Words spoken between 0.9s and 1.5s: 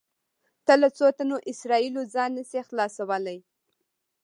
څو تنو